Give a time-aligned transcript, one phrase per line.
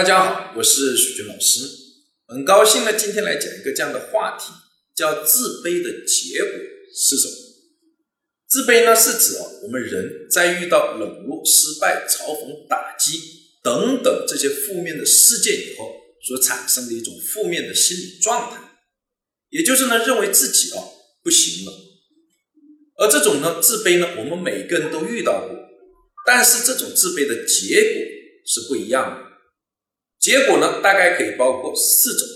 [0.00, 1.60] 大家好，我是许军老师，
[2.26, 4.50] 很高兴呢，今天来讲一个这样的话题，
[4.96, 6.52] 叫自卑的结果
[6.96, 7.34] 是什么？
[8.48, 13.20] 自卑呢，是指，我们人在遇到冷落、失败、嘲讽、打击
[13.62, 15.92] 等等这些负面的事件以后，
[16.26, 18.58] 所产生的一种负面的心理状态，
[19.50, 20.82] 也就是呢，认为自己啊
[21.22, 21.72] 不行了。
[22.96, 25.54] 而这种呢，自卑呢，我们每个人都遇到过，
[26.26, 28.02] 但是这种自卑的结果
[28.46, 29.29] 是不一样的。
[30.20, 32.28] 结果呢，大概可以包括四种。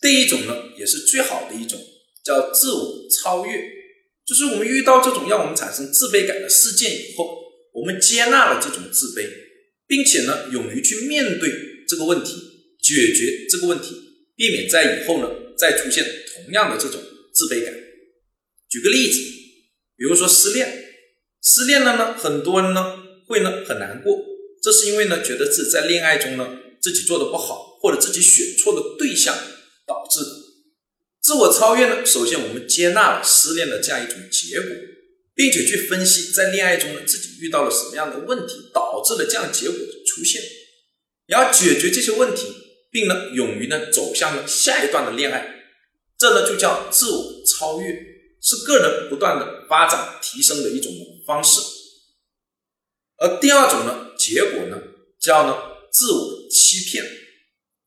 [0.00, 1.78] 第一种呢，也是最好的一种，
[2.24, 3.52] 叫自我超越，
[4.26, 7.38] 就是我们遇到这种让我们产生自卑感的事件以后，
[7.72, 9.26] 我们接纳了这种自卑，
[9.86, 11.48] 并且呢，勇于去面对
[11.88, 12.34] 这个问题，
[12.82, 13.94] 解决这个问题，
[14.36, 17.00] 避免在以后呢再出现同样的这种
[17.32, 17.72] 自卑感。
[18.68, 19.20] 举个例子，
[19.96, 20.84] 比如说失恋，
[21.42, 24.35] 失恋了呢，很多人呢会呢很难过。
[24.62, 26.48] 这是因为呢，觉得自己在恋爱中呢，
[26.80, 29.34] 自己做的不好，或者自己选错了对象
[29.86, 30.30] 导致的。
[31.22, 34.68] 自我超越呢，首先我们接纳了失恋的这样一种结果，
[35.34, 40.40] 并且去分析在恋爱中呢，自己遇到了什么样的问题，导致了这样结果的出现，
[41.26, 42.46] 然后解决这些问题，
[42.90, 45.64] 并呢，勇于呢走向了下一段的恋爱，
[46.18, 47.92] 这呢就叫自我超越，
[48.40, 50.92] 是个人不断的发展提升的一种
[51.26, 51.60] 方式。
[53.18, 54.82] 而第二种呢，结果呢，
[55.20, 55.56] 叫呢
[55.92, 57.04] 自我欺骗，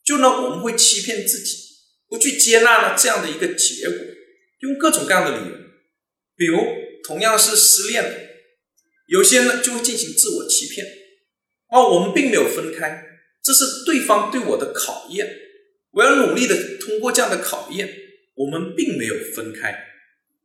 [0.05, 1.57] 就呢我们会欺骗自己，
[2.07, 3.97] 不去接纳呢这样的一个结果，
[4.59, 5.55] 用各种各样的理由，
[6.37, 6.57] 比如
[7.03, 8.29] 同样是失恋，
[9.07, 10.85] 有些呢就会进行自我欺骗，
[11.71, 13.03] 哦，我们并没有分开，
[13.43, 15.29] 这是对方对我的考验，
[15.91, 17.93] 我要努力的通过这样的考验，
[18.35, 19.75] 我们并没有分开，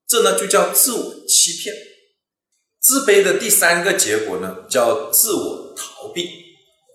[0.08, 1.72] 这呢就叫自我欺骗。
[2.80, 6.30] 自卑的第三个结果呢，叫自我逃避。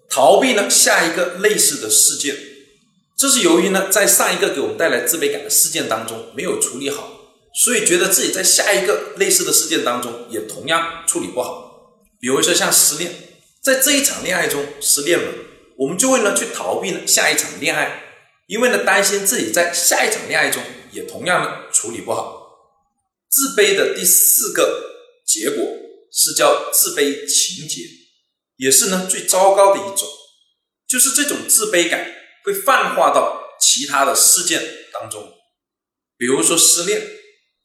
[0.10, 2.36] 逃避呢，下一个类似的事件，
[3.16, 7.12] 这是由于呢，在上一个给我们带来自卑感的事件当中没有处理好，
[7.54, 12.00] 所以觉得自己在下一个类似的事件当中也同样处理不好。
[12.20, 13.14] 比如说像失恋，
[13.62, 15.32] 在这一场恋爱中失恋了，
[15.78, 18.02] 我们就会呢去逃避呢下一场恋爱，
[18.48, 22.48] 因为呢担心自己在下一场恋爱中也同样呢处理不好。
[23.30, 24.86] 自卑的第四个
[25.26, 25.64] 结果。
[26.12, 27.84] 是叫自卑情节，
[28.60, 30.08] 也是呢最糟糕的一种，
[30.88, 34.62] 就是这种自卑感会泛化到其他的事件
[34.94, 35.34] 当中，
[36.18, 37.02] 比如说失恋，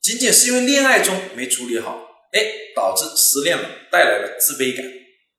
[0.00, 2.41] 仅仅是因为恋爱中没处理好，哎，
[2.77, 4.87] 导致失恋了，带来了自卑感，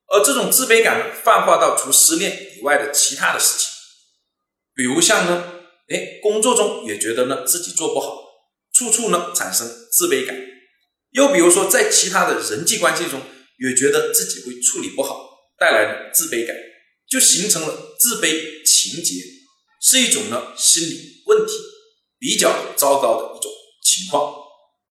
[0.07, 3.71] 而这种自卑感呢泛化到除失恋以外的其他的事情，
[4.75, 8.23] 比如像呢，哎，工作中也觉得呢自己做不好，
[8.73, 10.35] 处处呢产生自卑感。
[11.11, 13.21] 又比如说，在其他的人际关系中，
[13.57, 16.55] 也觉得自己会处理不好，带来的自卑感，
[17.09, 19.15] 就形成了自卑情结，
[19.81, 21.53] 是一种呢心理问题，
[22.19, 23.51] 比较糟糕的一种
[23.83, 24.44] 情况。